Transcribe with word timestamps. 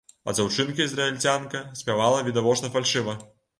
А 0.31 0.33
дзяўчынка-ізраільцянка 0.37 1.63
спявала 1.83 2.25
відавочна 2.31 2.75
фальшыва. 2.79 3.19